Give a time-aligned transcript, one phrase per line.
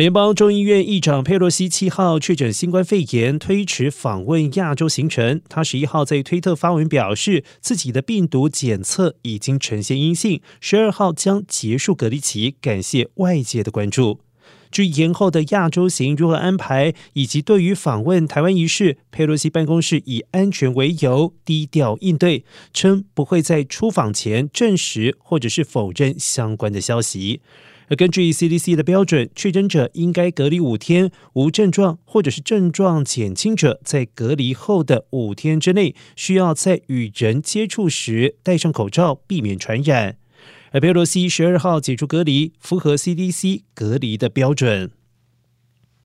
[0.00, 5.42] 联邦众议院议长佩洛西七号确诊新冠肺炎，推迟访问亚洲行程。
[5.46, 14.20] 他十一号在推特发文表示，自己的病毒检测已经呈现阴性，十二号将结束隔离期，感谢外界的关注。
[14.70, 27.42] 至于延后的亚洲行如何安排，以及对于访问台湾一事，佩洛西办公室以安全为由低调应对，称不会在出访前证实或者是否认相关的消息。
[27.90, 40.18] 而根据 CDC 的标准，确诊者应该隔离五天，无症状或者是症状减轻者，在隔离后的五天之内，需要在与人接触时戴上口罩，避免传染。
[40.70, 44.92] 而佩洛西十二号解除隔离，符合 CDC 隔离的标准。